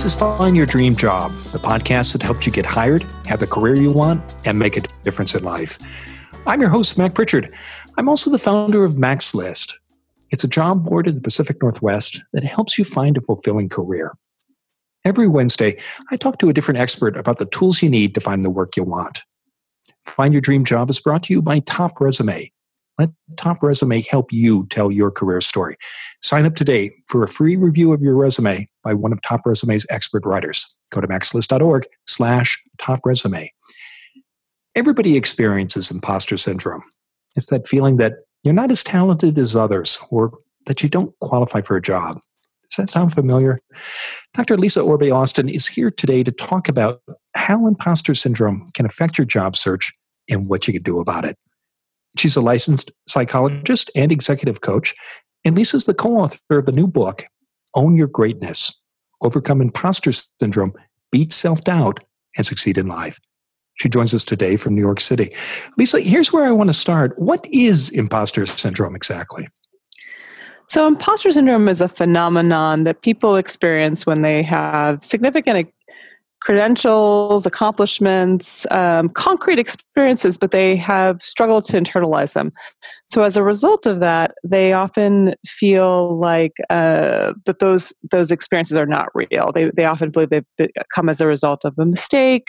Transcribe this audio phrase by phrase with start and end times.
[0.00, 3.46] This is Find Your Dream Job, the podcast that helps you get hired, have the
[3.46, 5.78] career you want, and make a difference in life.
[6.46, 7.54] I'm your host, Mac Prichard.
[7.98, 9.78] I'm also the founder of Mac's List.
[10.30, 14.16] It's a job board in the Pacific Northwest that helps you find a fulfilling career.
[15.04, 15.78] Every Wednesday,
[16.10, 18.78] I talk to a different expert about the tools you need to find the work
[18.78, 19.22] you want.
[20.06, 22.50] Find Your Dream Job is brought to you by Top Resume,
[23.00, 25.76] let Top Resume help you tell your career story.
[26.20, 29.86] Sign up today for a free review of your resume by one of Top Resume's
[29.88, 30.68] expert writers.
[30.92, 33.50] Go to macslist.org slash top resume.
[34.76, 36.82] Everybody experiences imposter syndrome.
[37.36, 38.14] It's that feeling that
[38.44, 40.32] you're not as talented as others or
[40.66, 42.16] that you don't qualify for a job.
[42.70, 43.58] Does that sound familiar?
[44.34, 44.56] Dr.
[44.56, 47.00] Lisa Orbe Austin is here today to talk about
[47.34, 49.90] how imposter syndrome can affect your job search
[50.28, 51.36] and what you can do about it.
[52.16, 54.94] She's a licensed psychologist and executive coach.
[55.44, 57.24] And Lisa's the co author of the new book,
[57.74, 58.72] Own Your Greatness
[59.22, 60.72] Overcome Imposter Syndrome,
[61.12, 62.02] Beat Self Doubt,
[62.36, 63.18] and Succeed in Life.
[63.74, 65.34] She joins us today from New York City.
[65.78, 67.18] Lisa, here's where I want to start.
[67.18, 69.46] What is imposter syndrome exactly?
[70.68, 75.72] So, imposter syndrome is a phenomenon that people experience when they have significant
[76.40, 82.50] credentials, accomplishments, um, concrete experiences, but they have struggled to internalize them.
[83.06, 88.76] So as a result of that, they often feel like uh, that those those experiences
[88.76, 89.52] are not real.
[89.54, 92.48] They they often believe they've come as a result of a mistake,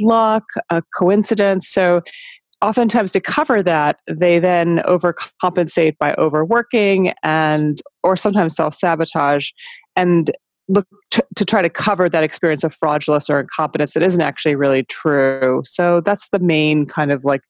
[0.00, 1.68] luck, a coincidence.
[1.68, 2.00] So
[2.62, 9.48] oftentimes to cover that they then overcompensate by overworking and or sometimes self-sabotage
[9.96, 10.30] and
[10.70, 14.54] look to, to, try to cover that experience of fraudulence or incompetence that isn't actually
[14.54, 15.62] really true.
[15.64, 17.42] So that's the main kind of like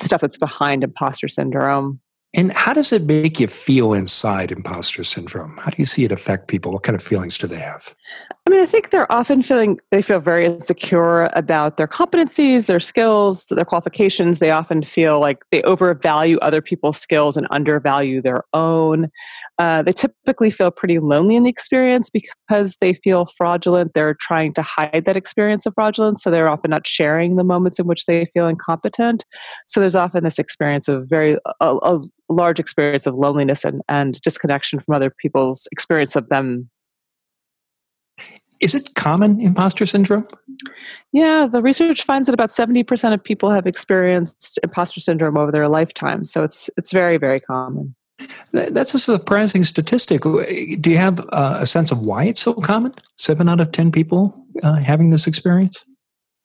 [0.00, 2.00] stuff that's behind imposter syndrome.
[2.36, 5.56] And how does it make you feel inside imposter syndrome?
[5.56, 6.70] How do you see it affect people?
[6.70, 7.94] What kind of feelings do they have?
[8.46, 12.78] I mean, I think they're often feeling, they feel very insecure about their competencies, their
[12.78, 14.38] skills, their qualifications.
[14.38, 19.10] They often feel like they overvalue other people's skills and undervalue their own.
[19.58, 23.94] Uh, they typically feel pretty lonely in the experience because they feel fraudulent.
[23.94, 27.78] They're trying to hide that experience of fraudulence, so they're often not sharing the moments
[27.78, 29.24] in which they feel incompetent.
[29.66, 34.20] So there's often this experience of very a, a large experience of loneliness and, and
[34.20, 36.68] disconnection from other people's experience of them.
[38.60, 40.26] Is it common imposter syndrome?
[41.12, 45.68] Yeah, the research finds that about 70% of people have experienced imposter syndrome over their
[45.68, 46.24] lifetime.
[46.24, 47.94] So it's it's very very common.
[48.52, 50.22] That's a surprising statistic.
[50.22, 52.92] Do you have uh, a sense of why it's so common?
[53.16, 55.84] Seven out of 10 people uh, having this experience?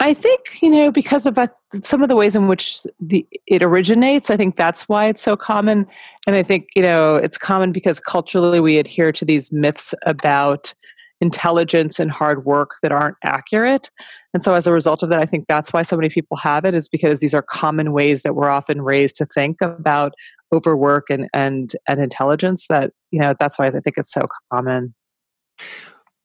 [0.01, 1.47] I think, you know, because of uh,
[1.83, 5.37] some of the ways in which the, it originates, I think that's why it's so
[5.37, 5.85] common.
[6.25, 10.73] And I think, you know, it's common because culturally we adhere to these myths about
[11.21, 13.89] intelligence and hard work that aren't accurate.
[14.33, 16.65] And so as a result of that, I think that's why so many people have
[16.65, 20.13] it is because these are common ways that we're often raised to think about
[20.53, 24.93] overwork and and and intelligence that you know that's why i think it's so common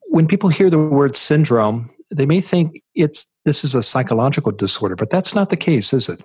[0.08, 4.96] when people hear the word syndrome they may think it's this is a psychological disorder
[4.96, 6.22] but that's not the case is it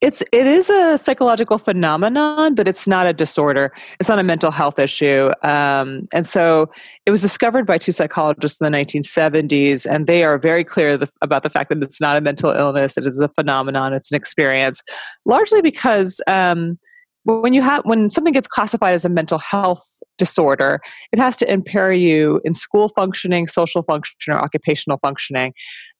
[0.00, 3.72] it's it is a psychological phenomenon but it's not a disorder.
[4.00, 5.30] It's not a mental health issue.
[5.42, 6.70] Um, and so
[7.06, 11.08] it was discovered by two psychologists in the 1970s and they are very clear the,
[11.20, 12.96] about the fact that it's not a mental illness.
[12.96, 13.92] It is a phenomenon.
[13.92, 14.82] It's an experience
[15.24, 16.76] largely because um,
[17.24, 19.84] when you have when something gets classified as a mental health
[20.18, 20.80] disorder
[21.12, 25.52] it has to impair you in school functioning social function or occupational functioning.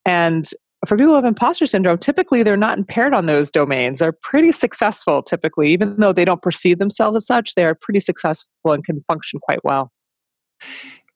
[0.04, 0.48] And
[0.86, 3.98] for people who have imposter syndrome typically they're not impaired on those domains.
[3.98, 5.70] They're pretty successful typically.
[5.72, 9.40] Even though they don't perceive themselves as such they are pretty successful and can function
[9.40, 9.92] quite well.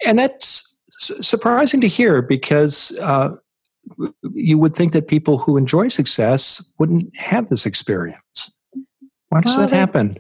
[0.06, 3.31] And that's surprising to hear because uh,
[4.32, 8.57] you would think that people who enjoy success wouldn't have this experience.
[9.28, 10.16] Why does well, that happen?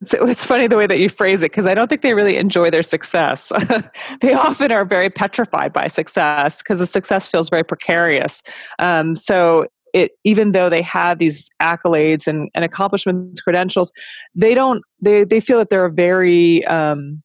[0.00, 2.36] It's, it's funny the way that you phrase it because I don't think they really
[2.36, 3.52] enjoy their success.
[4.20, 8.42] they often are very petrified by success because the success feels very precarious.
[8.78, 13.92] Um, so it even though they have these accolades and, and accomplishments, credentials,
[14.34, 17.22] they don't they they feel that they're very um,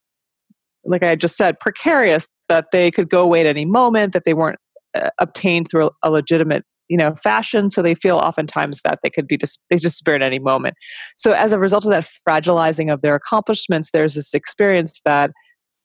[0.86, 4.34] like I just said precarious that they could go away at any moment that they
[4.34, 4.60] weren't
[4.96, 9.10] uh, obtained through a, a legitimate you know fashion so they feel oftentimes that they
[9.10, 10.76] could be dis- they disappear at any moment
[11.16, 15.32] so as a result of that fragilizing of their accomplishments there's this experience that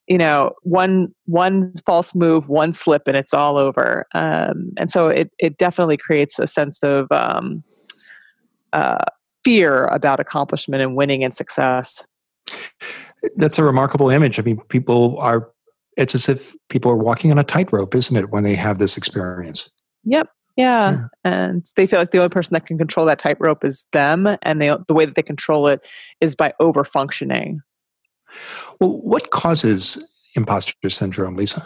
[0.07, 5.07] you know one one false move one slip and it's all over um, and so
[5.07, 7.61] it it definitely creates a sense of um,
[8.73, 9.05] uh,
[9.43, 12.05] fear about accomplishment and winning and success
[13.37, 15.51] that's a remarkable image i mean people are
[15.99, 18.97] it's as if people are walking on a tightrope, isn't it, when they have this
[18.97, 19.69] experience?
[20.05, 20.29] Yep.
[20.59, 20.91] Yeah.
[20.91, 21.07] yeah.
[21.23, 24.27] And they feel like the only person that can control that tightrope is them.
[24.41, 25.87] And they, the way that they control it
[26.19, 27.61] is by over functioning.
[28.81, 31.65] Well, what causes imposter syndrome, Lisa?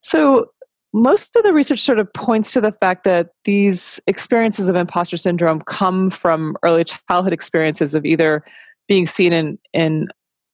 [0.00, 0.50] So,
[0.92, 5.16] most of the research sort of points to the fact that these experiences of imposter
[5.16, 8.44] syndrome come from early childhood experiences of either
[8.88, 10.08] being seen in, in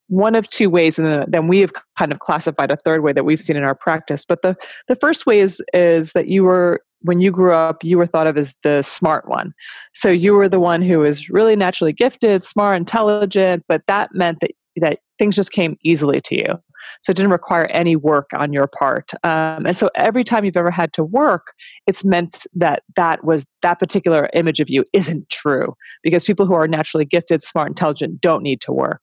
[0.07, 3.25] one of two ways, and then we have kind of classified a third way that
[3.25, 4.25] we've seen in our practice.
[4.25, 4.57] But the,
[4.87, 8.27] the first way is, is that you were, when you grew up, you were thought
[8.27, 9.53] of as the smart one.
[9.93, 14.41] So you were the one who was really naturally gifted, smart, intelligent, but that meant
[14.41, 16.59] that, that things just came easily to you.
[17.03, 19.13] So it didn't require any work on your part.
[19.25, 21.53] Um, and so every time you've ever had to work,
[21.87, 26.55] it's meant that that was that particular image of you isn't true because people who
[26.55, 29.03] are naturally gifted, smart, intelligent don't need to work.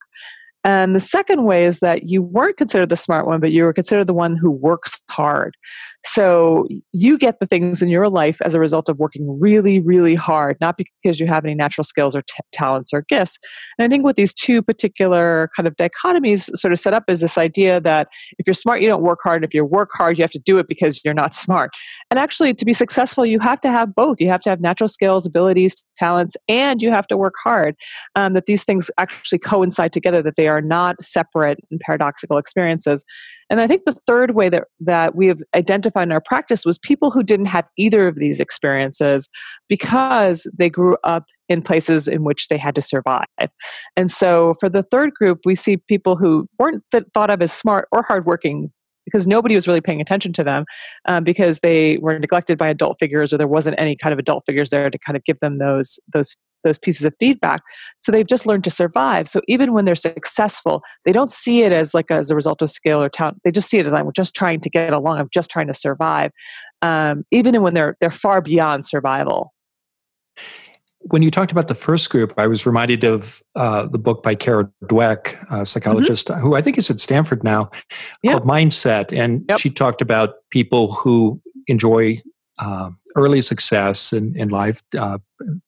[0.65, 3.71] And the second way is that you weren't considered the smart one, but you were
[3.71, 5.55] considered the one who works hard.
[6.03, 10.15] So you get the things in your life as a result of working really, really
[10.15, 13.37] hard, not because you have any natural skills or t- talents or gifts.
[13.77, 17.21] And I think what these two particular kind of dichotomies sort of set up is
[17.21, 18.07] this idea that
[18.39, 19.43] if you're smart, you don't work hard.
[19.43, 21.71] If you work hard, you have to do it because you're not smart.
[22.09, 24.19] And actually, to be successful, you have to have both.
[24.19, 27.75] You have to have natural skills, abilities, talents, and you have to work hard.
[28.15, 32.37] Um, that these things actually coincide together, that they are are not separate and paradoxical
[32.37, 33.03] experiences.
[33.49, 36.79] And I think the third way that, that we have identified in our practice was
[36.79, 39.29] people who didn't have either of these experiences
[39.69, 43.25] because they grew up in places in which they had to survive.
[43.95, 47.87] And so for the third group, we see people who weren't thought of as smart
[47.91, 48.71] or hardworking
[49.05, 50.65] because nobody was really paying attention to them
[51.07, 54.43] um, because they were neglected by adult figures or there wasn't any kind of adult
[54.47, 56.35] figures there to kind of give them those those
[56.65, 57.61] those pieces of feedback.
[58.01, 59.29] So they've just learned to survive.
[59.29, 62.69] So even when they're successful, they don't see it as like as a result of
[62.69, 63.39] skill or talent.
[63.45, 65.19] They just see it as I'm just trying to get along.
[65.19, 66.31] I'm just trying to survive.
[66.81, 69.53] Um, even when they're they're far beyond survival.
[71.11, 74.33] When you talked about the first group, I was reminded of uh, the book by
[74.33, 76.41] Carol Dweck, a psychologist mm-hmm.
[76.41, 77.69] who I think is at Stanford now,
[78.23, 78.33] yep.
[78.33, 79.15] called Mindset.
[79.15, 79.59] And yep.
[79.59, 82.17] she talked about people who enjoy
[82.59, 85.17] uh, early success in, in life, uh,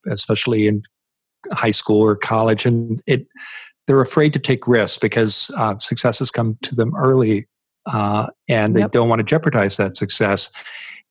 [0.06, 0.82] especially in
[1.52, 3.26] high school or college, and it
[3.86, 7.46] they're afraid to take risks because uh, successes come to them early,
[7.92, 8.92] uh, and they yep.
[8.92, 10.50] don't want to jeopardize that success.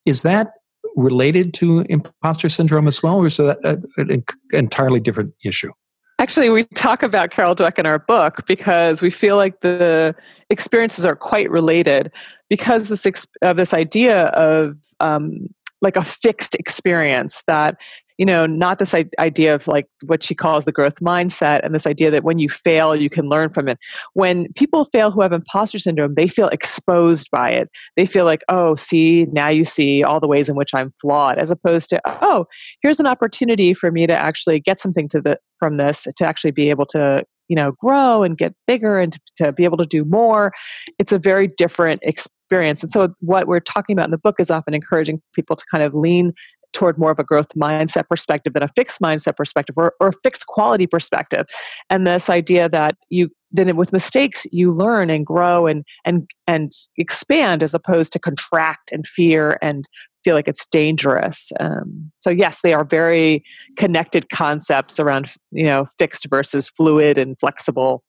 [0.06, 0.52] Is that
[0.96, 3.58] related to imposter syndrome as well, or is that
[3.98, 5.72] an entirely different issue?
[6.20, 10.16] Actually, we talk about Carol Dweck in our book because we feel like the
[10.50, 12.12] experiences are quite related
[12.50, 15.48] because this uh, this idea of um,
[15.82, 17.78] like a fixed experience that
[18.18, 21.86] you know not this idea of like what she calls the growth mindset and this
[21.86, 23.78] idea that when you fail you can learn from it.
[24.14, 27.70] When people fail who have imposter syndrome they feel exposed by it.
[27.96, 31.38] They feel like oh see now you see all the ways in which i'm flawed
[31.38, 32.46] as opposed to oh
[32.82, 36.52] here's an opportunity for me to actually get something to the from this to actually
[36.52, 39.86] be able to you know grow and get bigger and to, to be able to
[39.86, 40.52] do more.
[41.00, 44.50] It's a very different experience and so what we're talking about in the book is
[44.50, 46.34] often encouraging people to kind of lean
[46.74, 50.14] toward more of a growth mindset perspective than a fixed mindset perspective or, or a
[50.24, 51.46] fixed quality perspective
[51.90, 56.72] and this idea that you then with mistakes you learn and grow and and and
[56.98, 59.86] expand as opposed to contract and fear and
[60.28, 61.54] feel like it's dangerous.
[61.62, 63.46] Um, so yes, they are very
[63.78, 68.04] connected concepts around you know fixed versus fluid and flexible.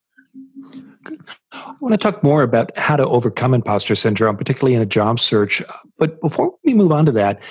[1.53, 5.21] I want to talk more about how to overcome imposter syndrome, particularly in a job
[5.21, 5.63] search.
[5.99, 7.43] But before we move on to that,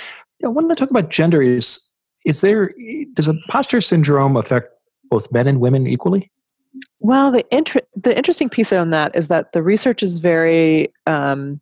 [0.43, 1.41] I want to talk about gender.
[1.41, 1.83] Is
[2.25, 2.73] is there
[3.13, 4.69] does imposter syndrome affect
[5.09, 6.31] both men and women equally?
[6.99, 11.61] Well, the inter- the interesting piece on that is that the research is very um,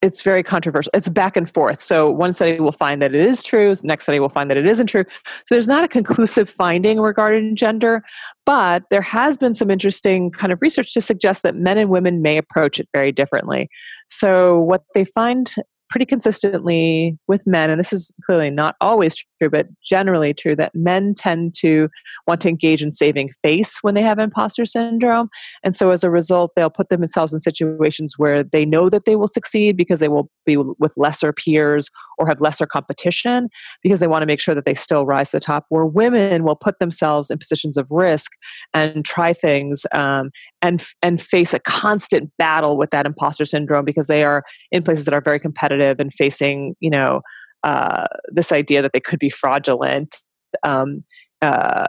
[0.00, 0.90] it's very controversial.
[0.94, 1.80] It's back and forth.
[1.80, 4.66] So one study will find that it is true, next study will find that it
[4.66, 5.04] isn't true.
[5.44, 8.02] So there's not a conclusive finding regarding gender,
[8.46, 12.22] but there has been some interesting kind of research to suggest that men and women
[12.22, 13.68] may approach it very differently.
[14.08, 15.52] So what they find
[15.90, 20.74] pretty consistently with men, and this is clearly not always true, but generally true, that
[20.74, 21.88] men tend to
[22.26, 25.28] want to engage in saving face when they have imposter syndrome.
[25.62, 29.16] And so as a result, they'll put themselves in situations where they know that they
[29.16, 33.48] will succeed because they will be with lesser peers or have lesser competition
[33.82, 35.66] because they want to make sure that they still rise to the top.
[35.68, 38.32] Where women will put themselves in positions of risk
[38.74, 40.30] and try things um,
[40.62, 44.42] and and face a constant battle with that imposter syndrome because they are
[44.72, 47.20] in places that are very competitive and facing you know
[47.64, 50.18] uh, this idea that they could be fraudulent
[50.62, 51.04] um,
[51.42, 51.86] uh,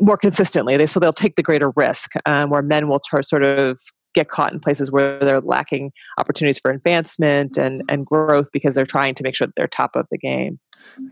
[0.00, 0.76] more consistently.
[0.76, 3.78] They, so they'll take the greater risk, um, where men will t- sort of
[4.14, 8.86] get caught in places where they're lacking opportunities for advancement and, and growth because they're
[8.86, 10.58] trying to make sure that they're top of the game.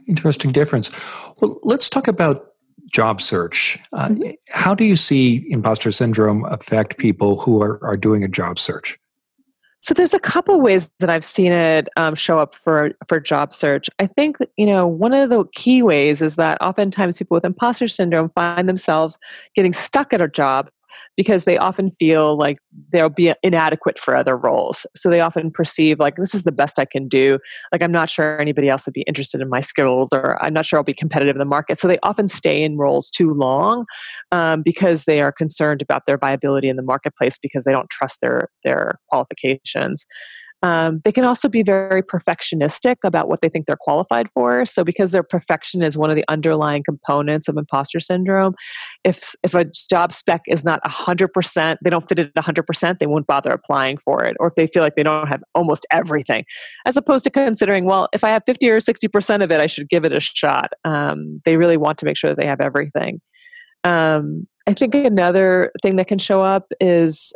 [0.09, 0.91] Interesting difference.
[1.41, 2.53] Well, let's talk about
[2.93, 3.79] job search.
[3.93, 4.31] Uh, mm-hmm.
[4.49, 8.99] how do you see imposter syndrome affect people who are, are doing a job search?
[9.81, 13.55] So there's a couple ways that I've seen it um, show up for for job
[13.55, 13.89] search.
[13.99, 17.87] I think you know one of the key ways is that oftentimes people with imposter
[17.87, 19.19] syndrome find themselves
[19.55, 20.71] getting stuck at a job
[21.17, 22.59] because they often feel like
[22.93, 24.87] they'll be inadequate for other roles.
[24.95, 27.39] So they often perceive like this is the best I can do.
[27.73, 30.67] Like I'm not sure anybody else would be interested in my skills, or I'm not
[30.67, 31.79] sure I'll be competitive in the market.
[31.79, 33.85] So they often stay in roles too long
[34.33, 38.21] um, because they are concerned about their viability in the marketplace because they don't trust
[38.21, 40.07] their their qualifications.
[40.63, 44.67] Um, they can also be very perfectionistic about what they think they're qualified for.
[44.67, 48.55] So, because their perfection is one of the underlying components of imposter syndrome,
[49.05, 52.99] if if a job spec is not hundred percent, they don't fit it hundred percent,
[52.99, 54.37] they won't bother applying for it.
[54.41, 56.45] Or if they feel like they don't have almost everything,
[56.87, 59.67] as opposed to considering, well, if I have fifty or sixty percent of it, I
[59.67, 60.73] should give it a shot.
[60.85, 63.21] Um, they really want to make sure that they have everything.
[63.85, 67.33] Um, I think another thing that can show up is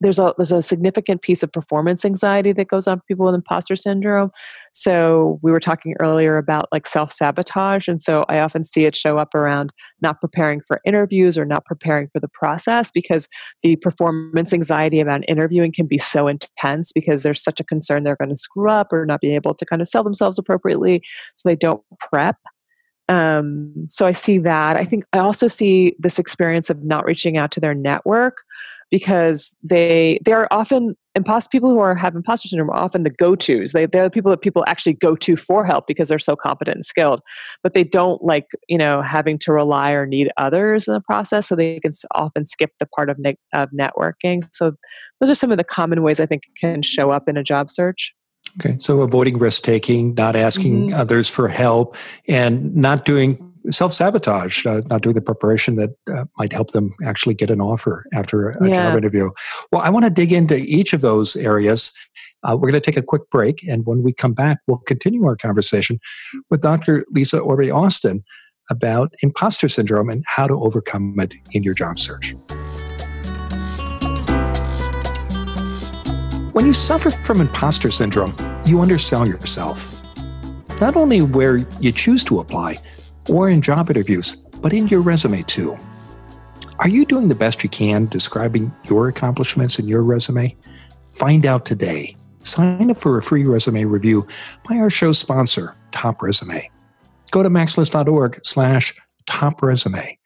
[0.00, 3.34] there's a there's a significant piece of performance anxiety that goes on for people with
[3.34, 4.30] imposter syndrome.
[4.72, 8.94] So we were talking earlier about like self sabotage, and so I often see it
[8.94, 9.72] show up around
[10.02, 13.28] not preparing for interviews or not preparing for the process because
[13.62, 18.16] the performance anxiety about interviewing can be so intense because there's such a concern they're
[18.16, 21.02] going to screw up or not be able to kind of sell themselves appropriately,
[21.34, 22.36] so they don't prep.
[23.08, 24.76] Um, so I see that.
[24.76, 28.38] I think I also see this experience of not reaching out to their network
[28.90, 33.10] because they they are often imposter people who are have imposter syndrome are often the
[33.10, 33.72] go-to's.
[33.72, 36.76] They, they're the people that people actually go to for help because they're so competent
[36.76, 37.20] and skilled
[37.62, 41.48] but they don't like you know having to rely or need others in the process
[41.48, 44.42] so they can often skip the part of, ne- of networking.
[44.52, 44.72] So
[45.20, 47.70] those are some of the common ways i think can show up in a job
[47.70, 48.14] search
[48.60, 51.00] Okay, so avoiding risk taking, not asking mm-hmm.
[51.00, 51.96] others for help,
[52.26, 56.90] and not doing self sabotage, uh, not doing the preparation that uh, might help them
[57.04, 58.74] actually get an offer after a, yeah.
[58.74, 59.30] job interview.
[59.72, 61.92] Well, I want to dig into each of those areas.
[62.42, 65.24] Uh, we're going to take a quick break, and when we come back, we'll continue
[65.24, 65.98] our conversation
[66.50, 67.04] with Dr.
[67.10, 68.22] Lisa Orbe Austin
[68.70, 72.34] about imposter syndrome and how to overcome it in your job search.
[76.56, 78.34] When you suffer from imposter syndrome,
[78.64, 79.94] you undersell yourself.
[80.80, 82.78] Not only where you choose to apply,
[83.28, 85.76] or in job interviews, but in your resume too.
[86.78, 90.56] Are you doing the best you can describing your accomplishments in your resume?
[91.12, 92.16] Find out today.
[92.42, 94.26] Sign up for a free resume review
[94.66, 96.70] by our show sponsor, Top Resume.
[97.32, 100.18] Go to macslist.org slash top resume.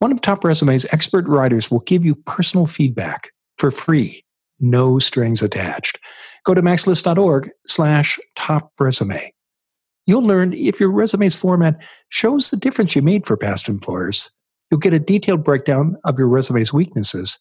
[0.00, 4.24] One of Top Resume's expert writers will give you personal feedback for free,
[4.70, 5.98] no strings attached.
[6.44, 9.32] Go to macslist.org slash top resume.
[10.06, 11.80] You'll learn if your resume's format
[12.10, 14.30] shows the difference you made for past employers.
[14.70, 17.38] You'll get a detailed breakdown of your resume's weaknesses,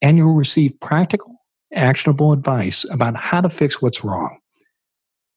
[0.00, 1.34] and you'll receive practical,
[1.72, 4.38] actionable advice about how to fix what's wrong.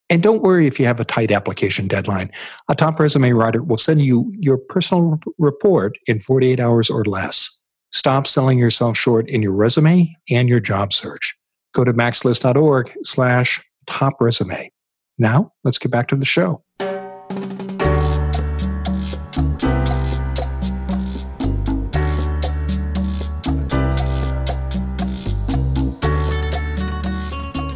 [0.09, 2.31] And don't worry if you have a tight application deadline.
[2.69, 7.56] A top resume writer will send you your personal report in 48 hours or less.
[7.91, 11.37] Stop selling yourself short in your resume and your job search.
[11.73, 14.69] Go to macslist.org slash top resume.
[15.17, 16.63] Now, let's get back to the show.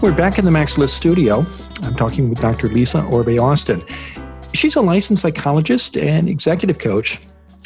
[0.01, 1.45] We're back in the Mac's List studio.
[1.83, 2.67] I'm talking with Dr.
[2.69, 3.83] Lisa Orbe Austin.
[4.53, 7.19] She's a licensed psychologist and executive coach,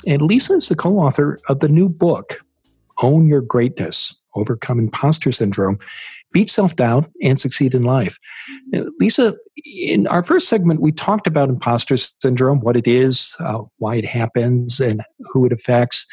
[0.06, 2.40] and Lisa is the co author of the new book,
[3.04, 5.80] Own Your Greatness Overcome Imposter Syndrome
[6.36, 8.20] beat self doubt, and succeed in life.
[9.00, 9.36] Lisa,
[9.88, 14.06] in our first segment, we talked about imposter syndrome, what it is, uh, why it
[14.06, 15.00] happens, and
[15.32, 16.06] who it affects,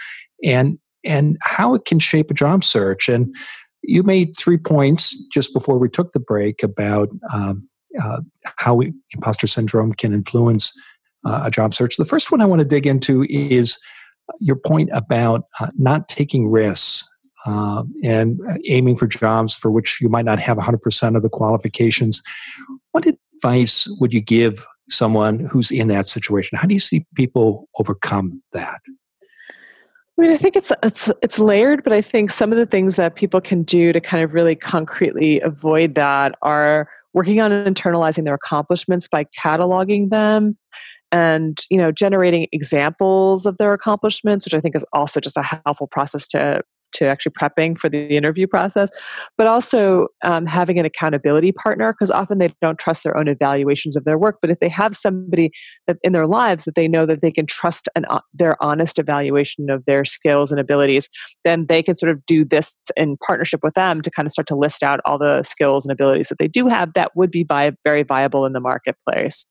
[0.44, 3.08] and and how it can shape a job search.
[3.08, 3.34] And
[3.82, 7.68] you made three points just before we took the break about um,
[8.00, 8.20] uh,
[8.58, 10.72] how we, imposter syndrome can influence
[11.24, 11.96] uh, a job search.
[11.96, 13.78] The first one I want to dig into is
[14.40, 17.08] your point about uh, not taking risks
[17.46, 22.22] uh, and aiming for jobs for which you might not have 100% of the qualifications.
[22.92, 26.58] What advice would you give someone who's in that situation?
[26.58, 28.80] How do you see people overcome that?
[30.18, 32.96] I mean, I think it's it's it's layered, but I think some of the things
[32.96, 38.24] that people can do to kind of really concretely avoid that are working on internalizing
[38.24, 40.56] their accomplishments by cataloging them
[41.12, 45.42] and you know generating examples of their accomplishments which i think is also just a
[45.42, 48.90] helpful process to to actually prepping for the interview process,
[49.36, 53.96] but also um, having an accountability partner because often they don't trust their own evaluations
[53.96, 54.38] of their work.
[54.40, 55.50] But if they have somebody
[55.86, 58.98] that in their lives that they know that they can trust an, uh, their honest
[58.98, 61.08] evaluation of their skills and abilities,
[61.44, 64.46] then they can sort of do this in partnership with them to kind of start
[64.48, 67.46] to list out all the skills and abilities that they do have that would be
[67.84, 69.46] very viable in the marketplace.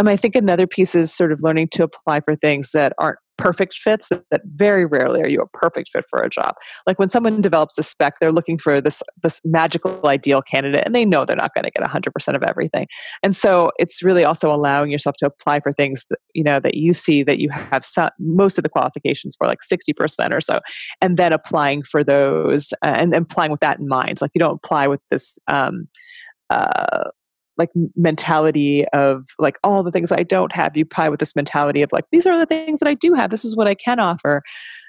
[0.00, 3.18] Um, I think another piece is sort of learning to apply for things that aren't
[3.36, 6.54] perfect fits that, that, very rarely are you a perfect fit for a job.
[6.86, 10.94] Like when someone develops a spec they're looking for this this magical ideal candidate and
[10.94, 12.86] they know they're not going to get 100% of everything.
[13.22, 16.76] And so it's really also allowing yourself to apply for things that you know that
[16.76, 20.60] you see that you have some, most of the qualifications for like 60% or so
[21.02, 24.20] and then applying for those uh, and, and applying with that in mind.
[24.22, 25.88] Like you don't apply with this um,
[26.48, 27.10] uh,
[27.60, 30.74] like mentality of like all the things I don't have.
[30.74, 33.28] You apply with this mentality of like these are the things that I do have.
[33.28, 34.42] This is what I can offer.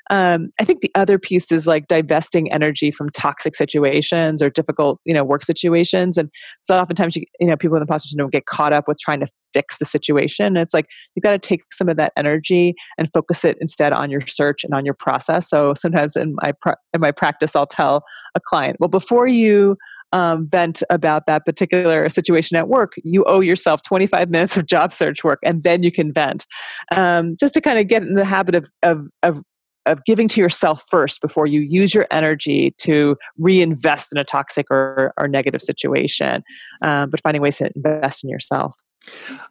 [0.09, 4.99] Um, I think the other piece is like divesting energy from toxic situations or difficult,
[5.05, 6.17] you know, work situations.
[6.17, 6.29] And
[6.61, 9.19] so oftentimes, you, you know, people in the imposter syndrome get caught up with trying
[9.19, 10.55] to fix the situation.
[10.55, 14.09] It's like you've got to take some of that energy and focus it instead on
[14.09, 15.49] your search and on your process.
[15.49, 16.53] So sometimes in my
[16.93, 19.77] in my practice, I'll tell a client, well, before you
[20.11, 24.93] um, vent about that particular situation at work, you owe yourself 25 minutes of job
[24.93, 26.45] search work and then you can vent.
[26.91, 29.43] Um, just to kind of get in the habit of, of, of
[29.87, 34.67] of giving to yourself first before you use your energy to reinvest in a toxic
[34.69, 36.43] or, or negative situation,
[36.83, 38.75] um, but finding ways to invest in yourself.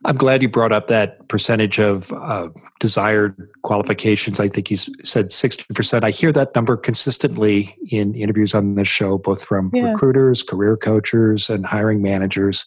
[0.04, 4.38] I'm glad you brought up that percentage of uh, desired qualifications.
[4.38, 6.04] I think you said 60%.
[6.04, 9.90] I hear that number consistently in interviews on this show, both from yeah.
[9.90, 12.64] recruiters, career coaches, and hiring managers.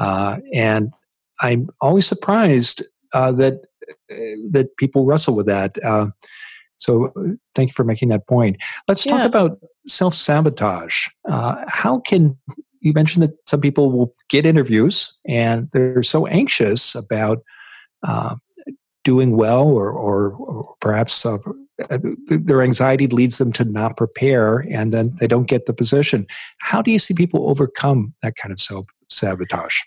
[0.00, 0.90] Uh, and
[1.42, 2.82] I'm always surprised
[3.14, 3.54] uh, that
[4.10, 4.14] uh,
[4.52, 5.76] that people wrestle with that.
[5.84, 6.06] Uh,
[6.76, 7.12] so,
[7.54, 8.56] thank you for making that point.
[8.88, 9.18] Let's yeah.
[9.18, 11.08] talk about self sabotage.
[11.28, 12.38] Uh, how can
[12.82, 17.38] you mentioned that some people will get interviews and they're so anxious about
[18.06, 18.34] uh,
[19.04, 21.38] doing well, or, or, or perhaps uh,
[22.26, 26.26] their anxiety leads them to not prepare and then they don't get the position.
[26.58, 29.80] How do you see people overcome that kind of self sabotage?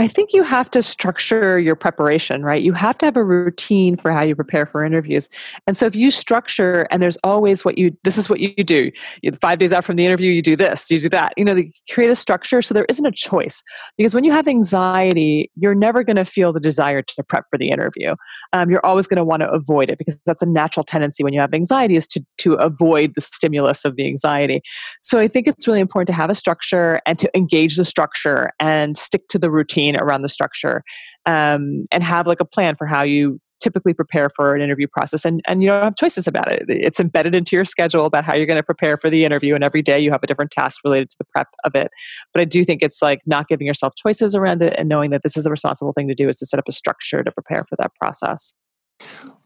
[0.00, 2.62] I think you have to structure your preparation, right?
[2.62, 5.28] You have to have a routine for how you prepare for interviews.
[5.66, 8.90] And so if you structure and there's always what you this is what you do.
[9.20, 11.34] You, 5 days out from the interview you do this, you do that.
[11.36, 13.62] You know, create a structure so there isn't a choice.
[13.98, 17.58] Because when you have anxiety, you're never going to feel the desire to prep for
[17.58, 18.14] the interview.
[18.54, 21.34] Um, you're always going to want to avoid it because that's a natural tendency when
[21.34, 24.62] you have anxiety is to to avoid the stimulus of the anxiety.
[25.02, 28.50] So I think it's really important to have a structure and to engage the structure
[28.58, 30.82] and stick to the routine routine around the structure
[31.26, 35.26] um, and have like a plan for how you typically prepare for an interview process
[35.26, 36.64] and, and you don't have choices about it.
[36.68, 39.62] It's embedded into your schedule about how you're going to prepare for the interview and
[39.62, 41.88] every day you have a different task related to the prep of it.
[42.32, 45.22] But i do think it's like not giving yourself choices around it and knowing that
[45.22, 47.64] this is the responsible thing to do is to set up a structure to prepare
[47.68, 48.54] for that process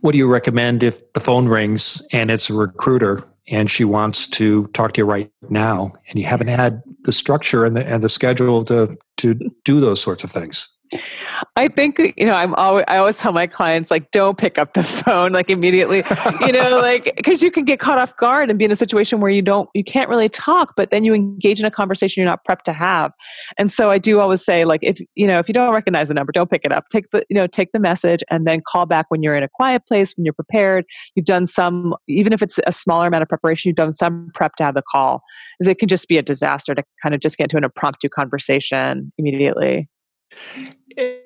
[0.04, 4.26] what do you recommend if the phone rings and it's a recruiter and she wants
[4.26, 8.02] to talk to you right now and you haven't had the structure and the and
[8.02, 9.32] the schedule to to
[9.64, 10.73] do those sorts of things?
[11.56, 14.74] I think you know I'm always I always tell my clients like don't pick up
[14.74, 16.02] the phone like immediately
[16.40, 19.20] you know like because you can get caught off guard and be in a situation
[19.20, 22.30] where you don't you can't really talk but then you engage in a conversation you're
[22.30, 23.12] not prepped to have.
[23.58, 26.14] And so I do always say like if you know if you don't recognize the
[26.14, 26.88] number don't pick it up.
[26.90, 29.48] Take the you know take the message and then call back when you're in a
[29.48, 30.84] quiet place when you're prepared.
[31.14, 34.56] You've done some even if it's a smaller amount of preparation you've done some prep
[34.56, 35.22] to have the call.
[35.58, 38.08] Because it can just be a disaster to kind of just get into an impromptu
[38.08, 39.88] conversation immediately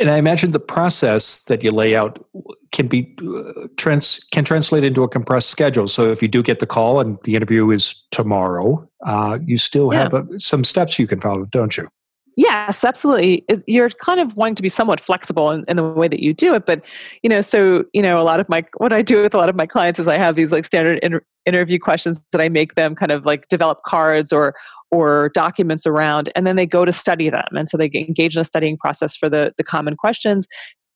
[0.00, 2.24] and I imagine the process that you lay out
[2.72, 5.88] can be uh, trans can translate into a compressed schedule.
[5.88, 9.92] So if you do get the call and the interview is tomorrow, uh, you still
[9.92, 10.04] yeah.
[10.04, 11.88] have a, some steps you can follow, don't you?
[12.36, 13.44] Yes, absolutely.
[13.66, 16.54] You're kind of wanting to be somewhat flexible in, in, the way that you do
[16.54, 16.84] it, but
[17.24, 19.48] you know, so you know, a lot of my what I do with a lot
[19.48, 22.76] of my clients is I have these like standard inter- interview questions that I make
[22.76, 24.54] them kind of like develop cards or
[24.90, 28.40] or documents around, and then they go to study them, and so they engage in
[28.40, 30.46] a studying process for the the common questions.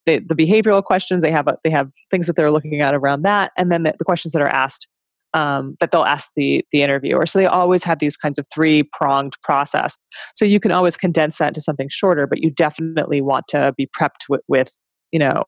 [0.04, 3.52] The, the behavioral questions they have they have things that they're looking at around that,
[3.56, 4.88] and then the, the questions that are asked
[5.34, 7.26] um, that they'll ask the the interviewer.
[7.26, 9.98] So they always have these kinds of three pronged process.
[10.34, 13.86] So you can always condense that into something shorter, but you definitely want to be
[13.86, 14.74] prepped with, with
[15.10, 15.44] you know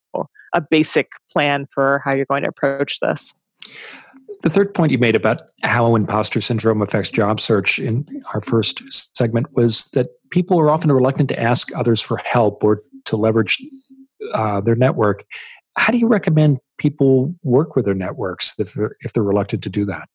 [0.54, 3.34] a basic plan for how you're going to approach this.
[4.42, 8.82] The third point you made about how imposter syndrome affects job search in our first
[9.16, 13.62] segment was that people are often reluctant to ask others for help or to leverage
[14.34, 15.24] uh, their network
[15.76, 19.70] how do you recommend people work with their networks if they're, if they're reluctant to
[19.70, 20.08] do that?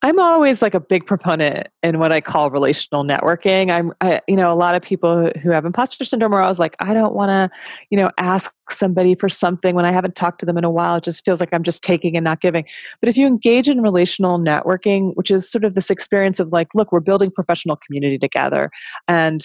[0.00, 3.70] I'm always like a big proponent in what I call relational networking.
[3.70, 6.76] I'm, I, you know, a lot of people who have imposter syndrome are always like,
[6.80, 7.50] I don't want to,
[7.90, 10.96] you know, ask somebody for something when I haven't talked to them in a while.
[10.96, 12.64] It just feels like I'm just taking and not giving.
[13.00, 16.68] But if you engage in relational networking, which is sort of this experience of like,
[16.74, 18.70] look, we're building professional community together,
[19.08, 19.42] and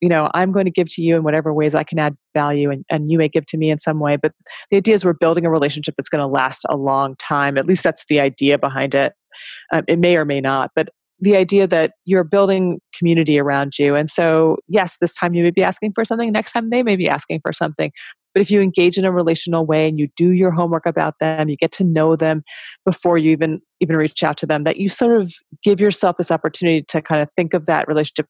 [0.00, 2.70] you know, I'm going to give to you in whatever ways I can add value,
[2.70, 4.16] and, and you may give to me in some way.
[4.16, 4.32] But
[4.70, 7.58] the idea is we're building a relationship that's going to last a long time.
[7.58, 9.14] At least that's the idea behind it.
[9.72, 10.88] Um, it may or may not, but
[11.20, 13.94] the idea that you're building community around you.
[13.94, 16.96] And so, yes, this time you may be asking for something, next time they may
[16.96, 17.92] be asking for something.
[18.34, 21.48] But if you engage in a relational way and you do your homework about them,
[21.48, 22.42] you get to know them
[22.84, 26.30] before you even even reach out to them, that you sort of give yourself this
[26.30, 28.26] opportunity to kind of think of that relationship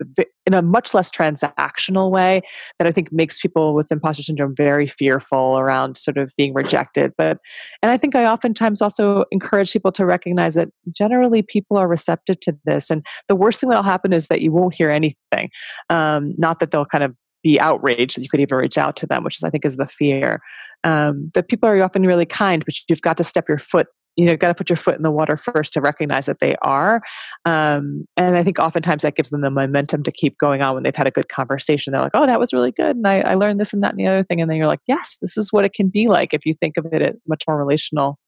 [0.47, 2.41] in a much less transactional way
[2.79, 7.13] that I think makes people with imposter syndrome very fearful around sort of being rejected.
[7.19, 7.39] But
[7.83, 12.41] and I think I oftentimes also encourage people to recognize that generally people are receptive
[12.41, 12.91] to this.
[12.91, 15.51] And the worst thing that'll happen is that you won't hear anything.
[15.91, 19.07] Um, not that they'll kind of be outraged that you could even reach out to
[19.07, 20.41] them, which is I think is the fear.
[20.85, 23.89] Um, that people are often really kind, but you've got to step your foot.
[24.17, 26.55] You know, got to put your foot in the water first to recognize that they
[26.61, 27.01] are.
[27.47, 30.83] Um, and I think oftentimes that gives them the momentum to keep going on when
[30.83, 31.93] they've had a good conversation.
[31.93, 33.99] They're like, "Oh, that was really good, and I, I learned this and that and
[33.99, 36.35] the other thing." And then you're like, "Yes, this is what it can be like
[36.35, 38.19] if you think of it at much more relational."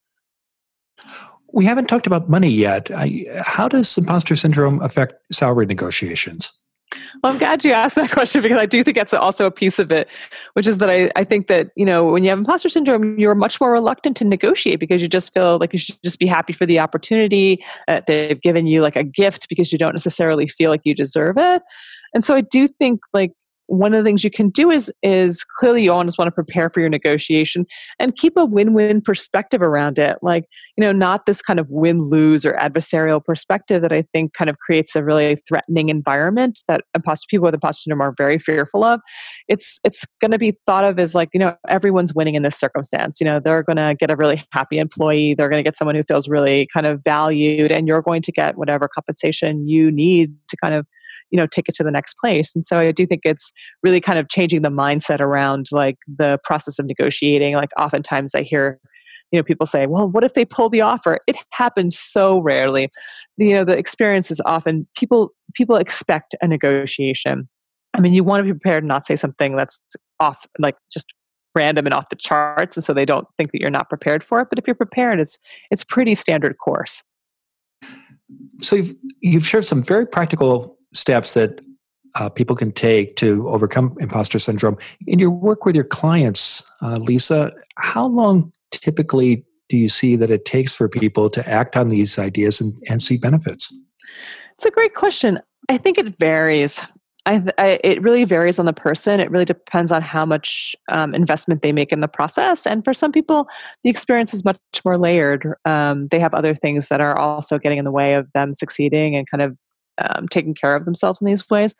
[1.53, 2.91] We haven't talked about money yet.
[2.91, 6.53] I, how does imposter syndrome affect salary negotiations?
[7.23, 9.79] Well, I'm glad you asked that question because I do think that's also a piece
[9.79, 10.09] of it,
[10.53, 13.35] which is that I, I think that, you know, when you have imposter syndrome, you're
[13.35, 16.53] much more reluctant to negotiate because you just feel like you should just be happy
[16.53, 17.63] for the opportunity.
[17.89, 21.37] that they've given you like a gift because you don't necessarily feel like you deserve
[21.39, 21.63] it.
[22.13, 23.33] And so I do think like
[23.67, 26.71] one of the things you can do is is clearly you always want to prepare
[26.71, 27.67] for your negotiation
[27.99, 30.19] and keep a win-win perspective around it.
[30.23, 30.45] Like
[30.77, 34.59] you know not this kind of win-lose or adversarial perspective that i think kind of
[34.59, 39.01] creates a really threatening environment that imposter people with imposter syndrome are very fearful of.
[39.49, 42.57] It's it's going to be thought of as like you know everyone's winning in this
[42.57, 43.21] circumstance.
[43.21, 45.95] You know they're going to get a really happy employee they're going to get someone
[45.95, 50.35] who feels really kind of valued and you're going to get whatever compensation you need
[50.49, 50.87] to kind of
[51.31, 52.55] you know take it to the next place.
[52.55, 56.39] And so i do think it's really kind of changing the mindset around like the
[56.45, 57.55] process of negotiating.
[57.55, 58.79] Like oftentimes i hear
[59.31, 61.19] you know people say well what if they pull the offer?
[61.27, 62.91] It happens so rarely.
[63.37, 67.49] You know the experience is often people people expect a negotiation.
[67.95, 69.83] I mean you want to be prepared and not say something that's
[70.21, 71.15] off like just
[71.57, 74.41] random and off the charts and so they don't think that you're not prepared for
[74.41, 74.49] it.
[74.51, 75.39] But if you're prepared it's
[75.71, 77.03] it's pretty standard course.
[78.61, 81.61] So you've, you've shared some very practical steps that
[82.19, 84.77] uh, people can take to overcome imposter syndrome.
[85.07, 90.31] In your work with your clients, uh, Lisa, how long typically do you see that
[90.31, 93.75] it takes for people to act on these ideas and, and see benefits?
[94.55, 95.41] It's a great question.
[95.69, 96.81] I think it varies.
[97.27, 99.19] I, I, it really varies on the person.
[99.19, 102.67] It really depends on how much um, investment they make in the process.
[102.67, 103.49] And for some people,
[103.83, 105.55] the experience is much more layered.
[105.65, 109.17] Um, they have other things that are also getting in the way of them succeeding
[109.17, 109.57] and kind of
[109.99, 111.75] um, taking care of themselves in these ways.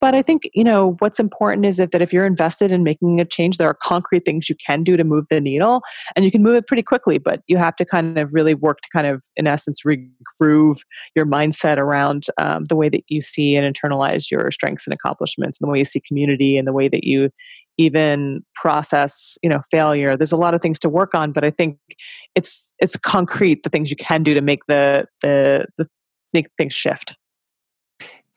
[0.00, 3.20] But I think you know what's important is that, that if you're invested in making
[3.20, 5.82] a change, there are concrete things you can do to move the needle,
[6.16, 7.18] and you can move it pretty quickly.
[7.18, 10.78] But you have to kind of really work to kind of, in essence, regroove
[11.14, 15.58] your mindset around um, the way that you see and internalize your strengths and accomplishments,
[15.60, 17.30] and the way you see community, and the way that you
[17.78, 21.50] even process you know failure there's a lot of things to work on but i
[21.50, 21.78] think
[22.34, 25.86] it's it's concrete the things you can do to make the the the
[26.34, 27.16] make things shift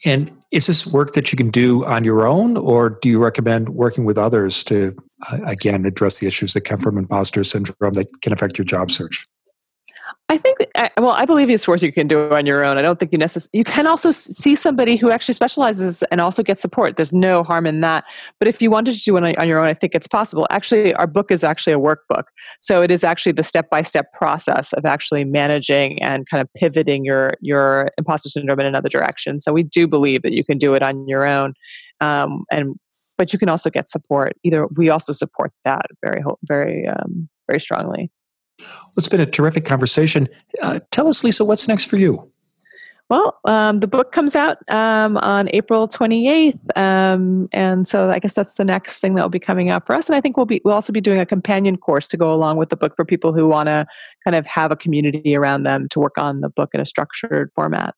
[0.05, 3.69] and is this work that you can do on your own, or do you recommend
[3.69, 4.95] working with others to,
[5.31, 8.91] uh, again, address the issues that come from imposter syndrome that can affect your job
[8.91, 9.25] search?
[10.29, 10.57] I think,
[10.97, 12.77] well, I believe it's worth you can do on your own.
[12.77, 16.41] I don't think you necessarily, you can also see somebody who actually specializes and also
[16.41, 16.95] get support.
[16.95, 18.05] There's no harm in that.
[18.39, 20.47] But if you wanted to do it on your own, I think it's possible.
[20.49, 22.23] Actually, our book is actually a workbook.
[22.59, 26.49] So it is actually the step by step process of actually managing and kind of
[26.55, 29.39] pivoting your, your imposter syndrome in another direction.
[29.39, 31.53] So we do believe that you can do it on your own.
[32.01, 32.75] Um, and,
[33.17, 34.33] but you can also get support.
[34.43, 38.09] Either we also support that very, very, um, very strongly.
[38.59, 40.27] Well, it's been a terrific conversation.
[40.61, 42.23] Uh, tell us, Lisa, what's next for you?
[43.09, 48.33] Well, um, the book comes out um, on April 28th, um, and so I guess
[48.33, 50.07] that's the next thing that will be coming out for us.
[50.07, 52.57] And I think we'll be we'll also be doing a companion course to go along
[52.57, 53.85] with the book for people who want to
[54.23, 57.51] kind of have a community around them to work on the book in a structured
[57.53, 57.93] format.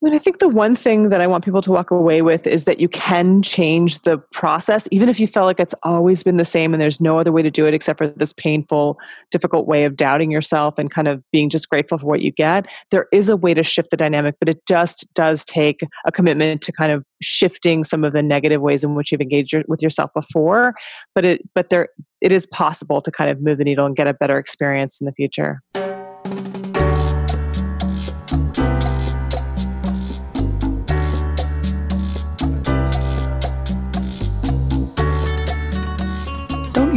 [0.00, 2.46] I mean, I think the one thing that I want people to walk away with
[2.46, 6.36] is that you can change the process, even if you felt like it's always been
[6.36, 8.96] the same and there's no other way to do it except for this painful,
[9.32, 12.66] difficult way of doubting yourself and kind of being just grateful for what you get.
[12.92, 16.62] There is a way to shift the dynamic, but it just does take a commitment
[16.62, 20.12] to kind of shifting some of the negative ways in which you've engaged with yourself
[20.14, 20.74] before.
[21.12, 21.88] But it, but there,
[22.20, 25.06] it is possible to kind of move the needle and get a better experience in
[25.06, 25.60] the future.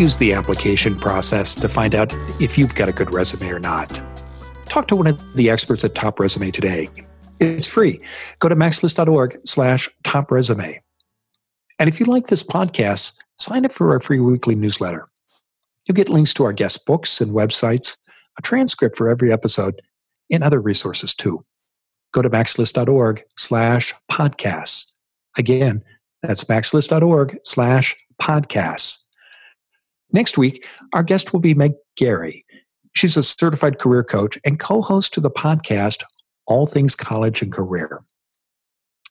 [0.02, 2.12] Use the application process to find out
[2.42, 4.02] if you've got a good resume or not.
[4.66, 6.90] Talk to one of the experts at Top Resume today.
[7.40, 8.02] It's free.
[8.40, 10.82] Go to macslist.org slash top resume.
[11.80, 15.08] And if you like this podcast, sign up for our free weekly newsletter.
[15.88, 17.96] You'll get links to our guest books and websites,
[18.40, 19.84] a transcript for every episode,
[20.32, 21.46] and other resources too.
[22.12, 24.94] Go to macslist.org slash podcasts.
[25.38, 25.84] Again,
[26.24, 29.01] that's macslist.org slash podcasts.
[30.14, 32.46] Next week, our guest will be Meg Gary.
[32.94, 36.04] She's a certified career coach and co host to the podcast
[36.48, 38.02] All Things College and Career.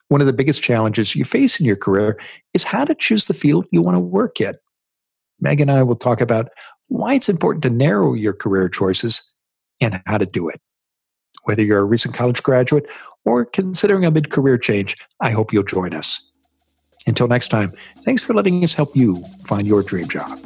[0.08, 2.20] One of the biggest challenges you face in your career
[2.52, 4.54] is how to choose the field you want to work in.
[5.40, 6.48] Meg and I will talk about
[6.88, 9.22] why it's important to narrow your career choices
[9.80, 10.60] and how to do it.
[11.44, 12.86] Whether you're a recent college graduate
[13.24, 16.30] or considering a mid career change, I hope you'll join us.
[17.06, 17.72] Until next time,
[18.04, 20.38] thanks for letting us help you find your dream job.